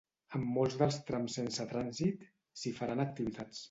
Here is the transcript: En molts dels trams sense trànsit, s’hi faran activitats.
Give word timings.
En 0.39 0.47
molts 0.55 0.77
dels 0.79 0.97
trams 1.11 1.37
sense 1.41 1.69
trànsit, 1.75 2.27
s’hi 2.63 2.77
faran 2.83 3.09
activitats. 3.11 3.59